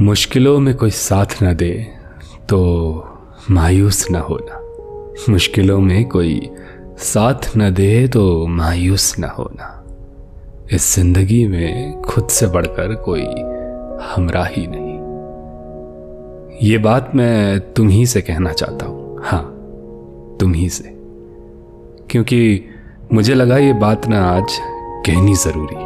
मुश्किलों 0.00 0.58
में 0.58 0.74
कोई 0.74 0.90
साथ 0.90 1.26
न 1.42 1.54
दे 1.56 1.86
तो 2.48 2.58
मायूस 3.50 4.10
न 4.10 4.14
होना। 4.14 4.58
मुश्किलों 5.32 5.80
में 5.80 6.08
कोई 6.08 6.50
साथ 6.98 7.56
न 7.56 7.74
दे 7.74 8.08
तो 8.08 8.46
मायूस 8.46 9.18
न 9.18 9.24
होना। 9.24 9.84
इस 10.72 10.94
ज़िंदगी 10.94 11.46
में 11.46 12.02
खुद 12.02 12.28
से 12.28 12.46
बढ़कर 12.46 12.94
कोई 12.94 13.24
हमरा 14.14 14.44
ही 14.44 14.66
नहीं। 14.66 14.98
ये 16.68 16.78
बात 16.78 17.10
मैं 17.14 17.60
तुम 17.72 17.88
ही 17.88 18.06
से 18.06 18.20
कहना 18.20 18.52
चाहता 18.52 18.86
हूँ। 18.86 19.20
हाँ 19.24 19.42
तुम 20.40 20.54
ही 20.54 20.68
से। 20.68 20.84
क्योंकि 22.10 22.64
मुझे 23.12 23.34
लगा 23.34 23.56
ये 23.56 23.72
बात 23.72 24.06
ना 24.06 24.24
आज 24.30 24.58
कहनी 25.06 25.34
ज़रूरी। 25.34 25.76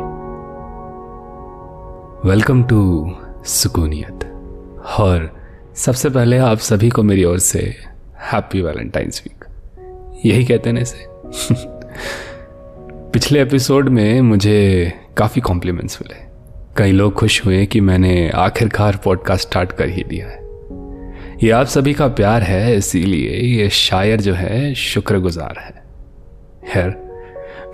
Welcome 2.29 2.63
to 2.63 3.11
Sukooniyat. 3.45 4.25
और 5.01 5.43
सबसे 5.75 6.11
पहले 6.11 6.39
आप 6.39 6.59
सभी 6.59 6.91
को 6.91 7.03
मेरी 7.03 7.25
ओर 7.25 7.39
से 7.39 7.75
हैप्पी 8.21 8.63
वैलेंटाइंस 8.63 9.23
वीक। 9.27 9.45
यही 10.27 10.45
कहते 10.45 10.73
ना 10.73 10.85
से 10.85 11.07
पिछले 13.11 13.43
एपिसोड 13.43 13.89
में 13.89 14.21
मुझे 14.21 14.93
काफ़ी 15.17 15.41
कॉम्प्लीमेंट्स 15.41 15.99
मिले। 16.03 16.33
कई 16.77 16.93
लोग 16.93 17.13
खुश 17.13 17.47
हुए 17.47 17.67
कि 17.67 17.81
मैंने 17.81 18.31
आखिरकार 18.31 19.01
पॉडकास्ट 19.05 19.49
स्टार्ट 19.49 19.73
कर 19.73 19.89
ही 19.89 20.05
दिया 20.05 20.27
है। 20.27 20.43
ये 21.43 21.51
आप 21.51 21.67
सभी 21.67 21.95
का 21.95 22.09
प्यार 22.09 22.43
है, 22.43 22.77
इसीलिए 22.77 23.31
ये 23.31 23.71
शायर 23.71 24.21
जो 24.21 24.35
है, 24.35 24.75
शुक्रगुजार 24.75 25.55
है। 25.61 25.83
खैर, 26.73 27.13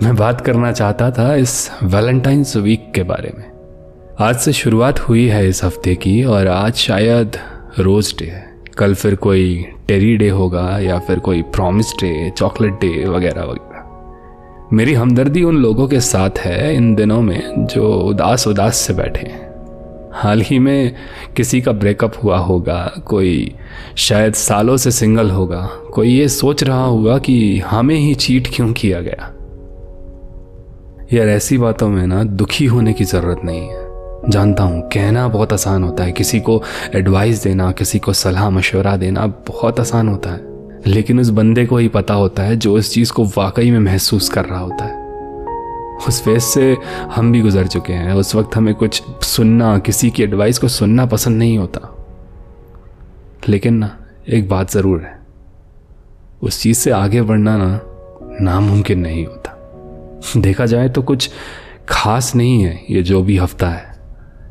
मैं 0.03 0.15
बात 0.15 0.41
करना 0.41 0.71
चाहता 0.71 1.11
था 1.11 1.35
इस 1.35 1.71
वैलेंटाइंस 1.83 2.57
वीक 2.57 2.91
के 2.95 3.03
बारे 3.03 3.33
में। 3.37 3.58
आज 4.21 4.35
से 4.35 4.53
शुरुआत 4.53 4.99
हुई 4.99 5.27
है 5.27 5.47
इस 5.47 5.63
हफ़्ते 5.63 5.95
की 5.95 6.23
और 6.23 6.47
आज 6.47 6.73
शायद 6.73 7.31
रोज 7.79 8.15
डे 8.19 8.25
है। 8.25 8.55
कल 8.77 8.93
फिर 8.93 9.15
कोई 9.15 9.65
टेरी 9.87 10.17
डे 10.17 10.29
होगा 10.29 10.79
या 10.79 10.99
फिर 10.99 11.19
कोई 11.19 11.41
प्रॉमिस 11.41 11.91
डे 11.91 12.29
चॉकलेट 12.37 12.73
डे 12.73 13.05
वगैरह 13.05 13.43
वगैरह। 13.43 14.75
मेरी 14.75 14.93
हमदर्दी 14.93 15.43
उन 15.43 15.57
लोगों 15.57 15.87
के 15.87 15.99
साथ 15.99 16.29
है, 16.39 16.75
इन 16.75 16.95
दिनों 16.95 17.21
में, 17.21 17.67
जो 17.67 17.93
उदास 17.93 18.47
उदास 18.47 18.75
से 18.75 18.93
बैठे 18.93 19.27
हैं। 19.27 19.49
हाल 20.13 20.41
ही 20.41 20.59
में 20.59 20.95
किसी 21.37 21.61
का 21.61 21.71
ब्रेकअप 21.71 22.13
हुआ 22.23 22.37
होगा, 22.37 22.91
कोई 23.05 23.55
शायद 23.95 24.33
सालों 24.33 24.77
से 24.77 24.91
सिंगल 24.91 25.29
होगा, 25.29 25.69
कोई 25.93 26.09
ये 26.09 26.27
सोच 26.27 26.63
रहा 26.63 26.85
होगा 26.85 27.17
कि 27.17 27.59
हमें 27.59 27.95
ही 27.95 28.15
चीट 28.15 28.47
क्यों 28.55 28.73
किया 28.73 29.01
गया? 29.01 29.33
यार 31.13 31.29
ऐसी 31.29 31.57
बातों 31.57 31.89
में 31.89 32.07
ना 32.07 32.23
दुखी 32.23 32.65
होने 32.65 32.93
की 32.93 33.03
ज़रूरत 33.03 33.41
नहीं 33.43 33.69
है। 33.69 33.88
जानता 34.29 34.63
हूँ, 34.63 34.81
कहना 34.81 35.27
बहुत 35.27 35.53
आसान 35.53 35.83
होता 35.83 36.03
है। 36.03 36.11
किसी 36.11 36.39
को 36.39 36.63
एडवाइस 36.95 37.43
देना, 37.43 37.71
किसी 37.71 37.99
को 37.99 38.13
सलाह, 38.13 38.49
मशवरा 38.49 38.97
देना 38.97 39.27
बहुत 39.27 39.79
आसान 39.79 40.09
होता 40.09 40.29
है। 40.29 40.49
लेकिन 40.87 41.19
उस 41.19 41.29
बंदे 41.29 41.65
को 41.65 41.77
ही 41.77 41.87
पता 41.87 42.13
होता 42.13 42.43
है 42.43 42.55
जो 42.55 42.77
इस 42.77 42.93
चीज़ 42.93 43.11
को 43.11 43.25
वाकई 43.25 43.71
में 43.71 43.79
महसूस 43.79 44.29
कर 44.29 44.45
रहा 44.45 44.59
होता 44.59 44.85
है। 44.85 44.99
उस 46.07 46.21
फेस 46.21 46.43
से 46.43 46.77
हम 47.15 47.31
भी 47.31 47.41
गुजर 47.41 47.67
चुके 47.67 47.93
हैं। 47.93 48.13
उस 48.13 48.35
वक्त 48.35 48.55
हमें 48.55 48.75
कुछ 48.75 49.03
सुनना, 49.21 49.77
किसी 49.77 50.09
की 50.09 50.23
एडवाइस 50.23 50.57
को 50.57 50.67
सुनना 50.67 51.05
पसंद 51.05 51.37
नहीं 51.37 51.57
होता। 51.57 52.07
लेकिन 53.47 53.73
ना, 53.73 53.97
एक 54.29 54.49
बात 54.49 54.71
ज़रूर 54.71 55.01
है। 55.01 55.19
उस 56.41 56.61
चीज़ 56.61 56.77
से 56.77 56.91
आगे 56.91 57.21
बढ़ना 57.21 57.57
ना, 57.57 57.79
नामुमकिन 58.41 58.99
नहीं 58.99 59.25
होता। 59.25 59.55
देखा 60.37 60.65
जाए 60.65 60.89
तो 60.89 61.01
कुछ 61.01 61.29
खास 61.89 62.35
नहीं 62.35 62.63
है 62.63 62.85
ये 62.89 63.03
जो 63.03 63.23
भी 63.23 63.37
हफ़्ता 63.37 63.69
है। 63.69 63.98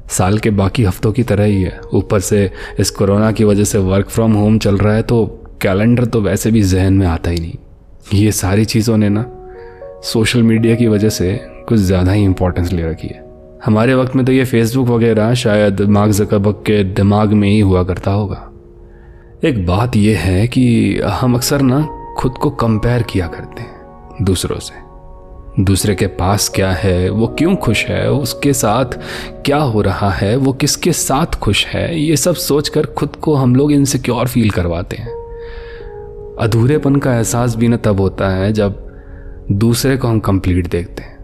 साल 0.08 0.38
के 0.38 0.50
बाकी 0.52 0.84
हफ्तों 0.84 1.12
की 1.12 1.22
तरह 1.22 1.44
ही 1.44 1.62
है। 1.62 1.80
ऊपर 1.94 2.20
से 2.20 2.50
इस 2.80 2.90
कोरोना 2.90 3.30
की 3.32 3.44
वजह 3.44 3.64
से 3.64 3.78
वर्क 3.80 4.08
फ्रॉम 4.08 4.32
होम 4.32 4.58
चल 4.58 4.76
रहा 4.76 4.94
है 4.94 5.02
तो 5.02 5.24
कैलेंडर 5.62 6.04
तो 6.04 6.20
वैसे 6.20 6.50
भी 6.50 6.62
जहन 6.64 6.92
में 6.92 7.06
आता 7.06 7.30
ही 7.30 7.40
नहीं। 7.40 8.18
ये 8.18 8.32
सारी 8.32 8.64
चीज़ों 8.64 8.96
ने 8.96 9.08
ना 9.08 9.24
सोशल 10.04 10.42
मीडिया 10.42 10.74
की 10.76 10.86
वजह 10.86 11.08
से 11.10 11.34
कुछ 11.68 11.78
ज़्यादा 11.78 12.12
ही 12.12 12.24
इंपॉर्टेंस 12.24 12.72
ले 12.72 12.82
रखी 12.82 13.08
है। 13.08 13.26
हमारे 13.64 13.94
वक्त 13.94 14.16
में 14.16 14.24
तो 14.26 14.32
ये 14.32 14.44
फेसबुक 14.44 14.88
वगैरह 14.88 15.34
शायद 15.34 15.80
मार्क 15.90 16.12
जकबक 16.12 16.62
के 16.66 16.82
दिमाग 16.84 17.32
में 17.32 17.48
ही 17.48 17.58
हुआ 17.60 17.82
करता 17.84 18.10
होगा। 18.10 18.44
एक 19.44 19.64
बात 19.66 19.96
यह 19.96 20.18
है 20.18 20.46
कि 20.48 21.00
हम 21.12 21.34
अक्सर 21.34 21.62
ना 21.62 21.86
खुद 22.18 22.32
को 22.32 22.50
कंपेयर 22.56 23.02
किया 23.02 23.26
करते 23.26 23.62
हैं 23.62 24.24
दूसरों 24.24 24.58
से। 24.58 24.86
दूसरे 25.60 25.94
के 25.94 26.06
पास 26.06 26.48
क्या 26.48 26.72
है? 26.72 27.10
वो 27.10 27.26
क्यों 27.26 27.56
खुश 27.56 27.86
है? 27.86 28.10
उसके 28.10 28.52
साथ 28.52 28.84
क्या 29.44 29.56
हो 29.56 29.80
रहा 29.80 30.10
है? 30.10 30.36
वो 30.36 30.52
किसके 30.52 30.92
साथ 30.92 31.26
खुश 31.26 31.66
है? 31.66 32.00
ये 32.00 32.16
सब 32.16 32.34
सोचकर 32.34 32.86
खुद 32.86 33.16
को 33.16 33.34
हम 33.34 33.56
लोग 33.56 33.72
इनसिक्योर 33.72 34.26
फील 34.26 34.50
करवाते 34.50 34.96
हैं। 34.96 35.08
अधूरेपन 36.40 36.96
का 36.96 37.14
एहसास 37.14 37.56
भी 37.56 37.68
ना 37.68 37.76
तब 37.76 38.00
होता 38.00 38.28
है 38.28 38.52
जब 38.52 38.92
दूसरे 39.52 39.96
को 39.96 40.08
हम 40.08 40.20
कंप्लीट 40.20 40.66
देखते 40.70 41.02
हैं। 41.02 41.18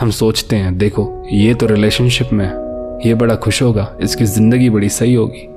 हम 0.00 0.10
सोचते 0.10 0.56
हैं, 0.56 0.78
देखो, 0.78 1.26
ये 1.32 1.54
तो 1.54 1.66
रिलेशनशिप 1.66 2.28
में 2.32 2.44
है। 2.44 2.66
ये 3.08 3.14
बड़ा 3.14 3.34
खुश 3.34 3.62
होगा। 3.62 3.96
इसकी 4.02 4.24
ज़िंदगी 4.24 4.70
बड़ी 4.70 4.88
सही 4.88 5.14
होगी। 5.14 5.48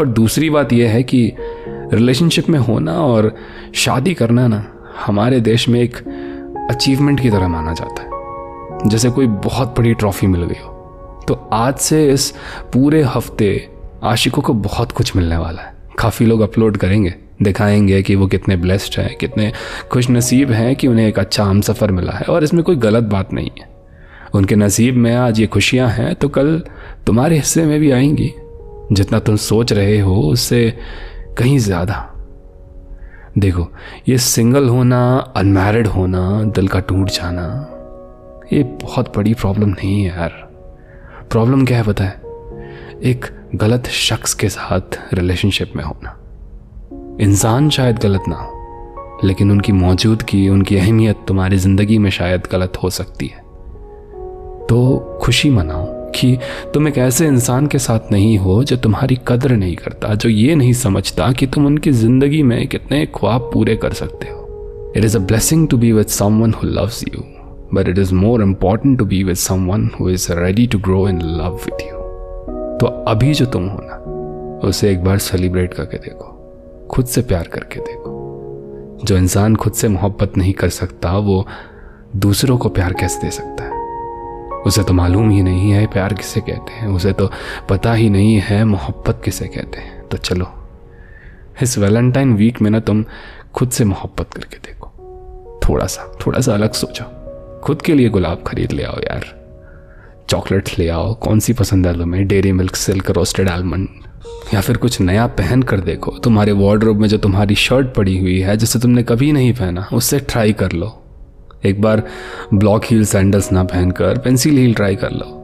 और 0.00 0.08
दूसरी 0.08 0.50
बात 0.50 0.72
यह 0.72 0.90
है 0.90 1.02
कि 1.02 1.32
रिलेशनशिप 1.68 2.48
में 2.48 2.58
होना 2.58 2.92
और 2.92 3.34
शादी 3.74 4.14
करना 4.14 4.48
ना, 4.48 4.66
हमारे 5.06 5.40
देश 5.40 5.68
में 5.68 5.80
एक 5.80 5.96
अचीवमेंट 6.72 7.20
की 7.20 7.30
तरह 7.30 7.48
माना 7.48 7.72
जाता 7.72 8.02
है। 8.02 8.88
जैसे 8.88 9.10
कोई 9.10 9.26
बहुत 9.26 9.74
बड़ी 9.78 9.94
ट्रॉफी 9.94 10.26
मिल 10.26 10.42
गई 10.42 10.60
हो 10.60 11.24
तो 11.28 11.34
आज 11.52 11.74
से 11.76 12.06
इस 12.12 12.30
पूरे 12.72 13.02
हफ़्ते 13.04 13.68
आशिकों 14.02 14.42
को 14.42 14.54
बहुत 14.54 14.92
कुछ 14.92 15.14
मिलने 15.16 15.36
वाला 15.36 15.62
है। 15.62 15.74
काफ़ी 15.98 16.26
लोग 16.26 16.40
अपलोड 16.40 16.76
करेंगे, 16.76 17.14
दिखाएँगे 17.42 18.00
कि 18.02 18.14
वो 18.14 18.26
कितने 18.26 18.56
ब्लेस्ड 18.56 18.98
हैं, 19.00 19.16
कितने 19.16 19.52
खुश 19.90 20.10
नसीब 20.10 20.50
हैं 20.50 20.74
कि 20.76 20.88
उन्हें 20.88 21.06
एक 21.08 21.18
अच्छा 21.18 21.44
हम 21.44 21.60
सफ़र 21.60 21.90
मिला 21.90 22.12
है, 22.12 22.24
और 22.24 22.44
इसमें 22.44 22.62
कोई 22.64 22.76
गलत 22.76 23.04
बात 23.04 23.32
नहीं 23.32 23.50
है। 23.58 23.68
उनके 24.34 24.56
नसीब 24.56 24.96
में 24.96 25.14
आज 25.14 25.40
ये 25.40 25.46
खुशियाँ 25.46 25.88
हैं 25.88 26.14
तो 26.14 26.28
कल 26.28 26.62
तुम्हारे 27.06 27.36
हिस्से 27.36 27.64
में 27.64 27.78
भी 27.80 27.90
आएँगी। 27.90 28.32
जितना 28.92 29.18
तुम 29.18 29.36
सोच 29.36 29.72
रहे 29.72 29.98
हो, 29.98 30.20
उससे 30.22 30.78
कहीं 31.38 31.58
ज़्यादा। 31.58 32.08
देखो, 33.38 33.66
ये 34.08 34.18
सिंगल 34.18 34.68
होना 34.68 35.18
अनमैरिड 35.36 35.86
होना, 35.86 36.42
दिल 36.42 36.68
का 36.68 36.80
टूट 36.80 37.08
जाना, 37.08 37.44
ये 38.52 38.62
बहुत 38.62 39.16
बड़ी 39.16 39.34
प्रॉब्लम 39.34 39.68
नहीं 39.68 40.04
है 40.04 40.16
यार। 40.16 40.30
प्रॉब्लम 41.30 41.64
क्या 41.66 41.78
है 41.78 41.84
पता 41.84 42.04
है? 42.04 42.20
एक 43.02 43.24
गलत 43.54 43.86
शख्स 43.86 44.34
के 44.34 44.48
साथ 44.48 45.14
रिलेशनशिप 45.14 45.72
में 45.76 45.84
होना। 45.84 46.18
इंसान 47.20 47.70
शायद 47.70 47.98
गलत 47.98 48.22
ना 48.28 48.36
हो, 48.36 49.20
लेकिन 49.24 49.50
उनकी 49.50 49.72
मौजूदगी, 49.72 50.48
उनकी 50.48 50.76
अहमियत 50.76 51.24
तुम्हारी 51.28 51.56
ज़िंदगी 51.56 51.98
में 51.98 52.10
शायद 52.10 52.42
गलत 52.52 52.72
हो 52.82 52.90
सकती 52.90 53.26
है। 53.26 53.40
तो 54.66 54.98
खुशी 55.22 55.50
मनाओ। 55.50 55.81
कि 56.14 56.36
तुम 56.74 56.88
एक 56.88 56.98
ऐसे 56.98 57.26
इंसान 57.26 57.66
के 57.66 57.78
साथ 57.78 58.12
नहीं 58.12 58.36
हो 58.38 58.62
जो 58.64 58.76
तुम्हारी 58.76 59.18
कदर 59.28 59.52
नहीं 59.52 59.76
करता, 59.76 60.14
जो 60.14 60.28
ये 60.28 60.54
नहीं 60.54 60.72
समझता 60.72 61.30
कि 61.32 61.46
तुम 61.46 61.66
उनकी 61.66 61.90
ज़िंदगी 61.92 62.42
में 62.42 62.66
कितने 62.68 63.04
ख्वाब 63.14 63.50
पूरे 63.52 63.76
कर 63.76 63.92
सकते 63.92 64.28
हो। 64.28 64.92
It 64.96 65.04
is 65.04 65.16
a 65.16 65.20
blessing 65.20 65.66
to 65.68 65.76
be 65.76 65.92
with 65.92 66.06
someone 66.06 66.52
who 66.52 66.68
loves 66.68 67.02
you 67.04 67.22
but 67.74 67.88
it 67.88 67.98
is 67.98 68.14
more 68.14 68.42
important 68.42 68.98
to 68.98 69.04
be 69.04 69.22
with 69.24 69.36
someone 69.36 69.90
who 70.00 70.08
is 70.10 70.32
ready 70.32 70.66
to 70.66 70.78
grow 70.78 71.08
in 71.08 71.20
love 71.22 71.58
with 71.64 71.82
you 71.82 72.00
तो 72.78 72.86
अभी 73.08 73.34
जो 73.34 73.46
तुम 73.46 73.66
हो 73.68 73.78
ना, 73.82 73.96
उसे 74.68 74.90
एक 74.90 75.04
बार 75.04 75.18
सेलिब्रेट 75.18 75.74
करके 75.74 75.98
देखो, 75.98 76.28
खुद 76.90 77.06
से 77.06 77.22
प्यार 77.22 77.48
करके 77.52 77.80
देखो। 77.80 78.10
जो 79.04 79.16
इंसान 79.16 79.56
खुद 79.56 79.72
से 79.72 79.88
मोहब्बत 79.88 80.36
नहीं 80.36 80.52
कर 80.52 80.68
सकता, 80.68 81.12
वो 81.18 81.46
दूसरों 82.16 82.56
को 82.58 82.68
प्यार 82.68 82.92
कैसे 82.92 83.20
दे 83.20 83.30
सकता 83.30 83.64
है? 83.64 83.71
उसे 84.66 84.82
तो 84.82 84.92
मालूम 84.92 85.30
ही 85.30 85.42
नहीं 85.42 85.70
है 85.70 85.86
प्यार 85.86 86.14
किसे 86.14 86.40
कहते 86.40 86.72
हैं। 86.72 86.88
उसे 86.88 87.12
तो 87.12 87.30
पता 87.68 87.92
ही 87.92 88.10
नहीं 88.10 88.40
है 88.40 88.64
मोहब्बत 88.64 89.22
किसे 89.24 89.46
कहते 89.46 89.80
हैं। 89.80 90.08
तो 90.08 90.16
चलो, 90.16 90.52
इस 91.62 91.78
वैलेंटाइन 91.78 92.34
वीक 92.34 92.62
में 92.62 92.70
ना 92.70 92.80
तुम 92.80 93.04
खुद 93.54 93.70
से 93.70 93.84
मोहब्बत 93.84 94.34
करके 94.34 94.56
देखो। 94.56 94.88
थोड़ा 95.68 95.86
सा 95.86 96.18
थोड़ा 96.26 96.40
सा 96.40 96.54
अलग 96.54 96.72
सोचो। 96.72 97.04
खुद 97.64 97.82
के 97.82 97.94
लिए 97.94 98.08
गुलाब 98.08 98.44
खरीद 98.46 98.72
ले 98.72 98.82
आओ 98.82 98.96
यार। 98.96 99.42
चॉकलेट्स 100.28 100.78
ले 100.78 100.88
आओ 100.88 101.14
कौन 101.14 101.40
सी 101.40 101.52
पसंद 101.52 101.86
है 101.86 101.98
तुम्हें? 101.98 102.28
Dairy 102.28 102.52
Milk, 102.52 102.76
Silk, 102.76 103.10
roasted 103.10 103.48
almond. 103.48 103.88
या 104.54 104.60
फिर 104.60 104.76
कुछ 104.76 105.00
नया 105.00 105.26
पहन 105.26 105.62
कर 105.62 105.80
देखो। 105.80 106.10
तुम्हारे 106.10 106.52
वार्ड्रोब 106.52 106.96
में 106.96 107.08
जो 107.08 107.18
तुम्हारी 107.18 107.54
शर्ट 107.54 107.94
पड़ी 107.94 108.18
हुई 108.18 108.40
है, 108.40 108.56
जिसे 108.56 108.78
तुमने 108.78 109.02
कभी 109.02 109.32
नहीं 109.32 109.52
पहना 109.52 109.88
उससे 109.92 110.18
ट्राई 110.18 110.52
कर 110.52 110.72
लो। 110.72 111.01
एक 111.66 111.80
बार 111.80 112.02
ब्लॉक 112.54 112.84
हील 112.84 113.04
सैंडल्स 113.04 113.52
ना 113.52 113.64
पहनकर 113.64 114.18
पेंसिल 114.18 114.58
हील 114.58 114.74
ट्राई 114.74 114.96
कर 114.96 115.10
लो। 115.10 115.38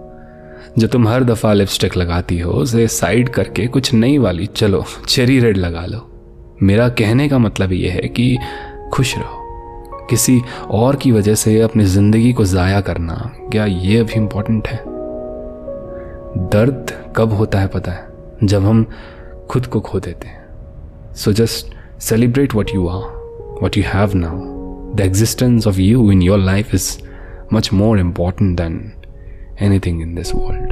जो 0.78 0.86
तुम 0.86 1.08
हर 1.08 1.24
दफ़ा 1.24 1.52
लिपस्टिक 1.52 1.96
लगाती 1.96 2.38
हो, 2.38 2.52
उसे 2.52 2.86
साइड 2.88 3.28
करके 3.28 3.66
कुछ 3.66 3.92
नई 3.94 4.18
वाली, 4.18 4.46
चलो 4.46 4.84
चेरी 5.08 5.38
रेड 5.40 5.56
लगा 5.56 5.84
लो। 5.86 6.04
मेरा 6.62 6.88
कहने 6.88 7.28
का 7.28 7.38
मतलब 7.38 7.72
ये 7.72 7.88
है 7.88 8.08
कि 8.08 8.38
खुश 8.92 9.16
रहो। 9.18 10.06
किसी 10.10 10.40
और 10.70 10.96
की 10.96 11.12
वजह 11.12 11.34
से 11.34 11.60
अपनी 11.60 11.84
ज़िंदगी 11.84 12.32
को 12.32 12.44
ज़ाया 12.44 12.80
करना 12.80 13.14
क्या 13.52 13.64
ये 13.64 13.98
अभी 13.98 14.14
इम्पोर्टेंट 14.14 14.68
है? 14.68 14.82
दर्द 16.48 16.92
कब 17.16 17.32
होता 17.32 17.58
है 17.58 17.66
पता 17.66 17.92
है? 17.92 18.06
जब 18.44 18.64
हम 18.64 18.86
खुद 19.50 19.66
को 19.66 19.80
खो 19.80 20.00
देते 20.00 20.28
हैं। 20.28 21.14
So 21.14 21.32
just 21.32 21.74
celebrate 22.00 22.54
what 22.54 22.74
you 22.74 22.88
are 22.88 23.58
what 23.62 23.76
you 23.78 23.84
have 23.86 24.14
now 24.14 24.57
The 24.94 25.04
existence 25.04 25.66
of 25.66 25.78
you 25.78 26.10
in 26.10 26.20
your 26.20 26.38
life 26.38 26.74
is 26.74 26.98
much 27.50 27.72
more 27.72 27.98
important 27.98 28.56
than 28.56 28.96
anything 29.58 30.00
in 30.00 30.14
this 30.14 30.34
world. 30.34 30.67